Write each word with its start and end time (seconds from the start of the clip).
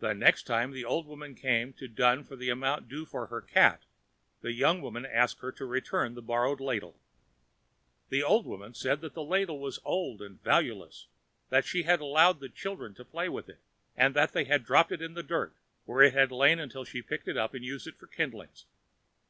The 0.00 0.12
next 0.12 0.42
time 0.42 0.70
the 0.70 0.84
old 0.84 1.06
woman 1.06 1.34
came 1.34 1.72
to 1.72 1.88
dun 1.88 2.24
for 2.24 2.36
the 2.36 2.50
amount 2.50 2.88
due 2.90 3.06
for 3.06 3.28
her 3.28 3.40
cat, 3.40 3.84
the 4.42 4.52
young 4.52 4.82
woman 4.82 5.06
asked 5.06 5.38
her 5.38 5.50
to 5.52 5.64
return 5.64 6.12
the 6.14 6.20
borrowed 6.20 6.60
ladle. 6.60 7.00
The 8.10 8.22
old 8.22 8.44
woman 8.44 8.74
said 8.74 9.00
that 9.00 9.14
the 9.14 9.22
ladle 9.24 9.58
was 9.58 9.80
old 9.82 10.20
and 10.20 10.42
valueless; 10.42 11.06
that 11.48 11.64
she 11.64 11.84
had 11.84 12.00
allowed 12.02 12.40
the 12.40 12.50
children 12.50 12.92
to 12.96 13.02
play 13.02 13.30
with 13.30 13.48
it, 13.48 13.62
and 13.96 14.14
that 14.14 14.32
they 14.34 14.44
had 14.44 14.62
dropped 14.62 14.92
it 14.92 15.00
in 15.00 15.14
the 15.14 15.22
dirt, 15.22 15.56
where 15.86 16.02
it 16.02 16.12
had 16.12 16.30
lain 16.30 16.58
until 16.58 16.84
she 16.84 16.98
had 16.98 17.06
picked 17.06 17.26
it 17.26 17.38
up 17.38 17.54
and 17.54 17.64
used 17.64 17.86
it 17.86 17.96
for 17.96 18.08
kindlings. 18.08 18.66